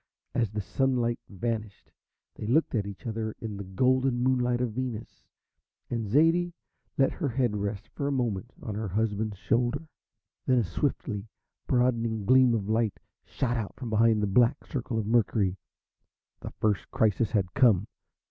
[0.33, 1.91] As the sunlight vanished
[2.33, 5.27] they looked at each other in the golden moonlight of Venus,
[5.91, 6.53] and Zaidie
[6.97, 9.87] let her head rest for a moment on her husband's shoulder.
[10.47, 11.27] Then a swiftly
[11.67, 15.55] broadening gleam of light shot out from behind the black circle of Mercury.
[16.39, 17.85] The first crisis had come.